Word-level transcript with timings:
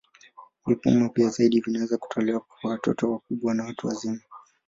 Vipimo 0.65 1.09
vya 1.15 1.29
ziada 1.29 1.57
vinaweza 1.65 1.97
kutolewa 1.97 2.39
kwa 2.39 2.71
watoto 2.71 3.11
wakubwa 3.11 3.53
na 3.53 3.63
watu 3.63 3.87
wazima. 3.87 4.19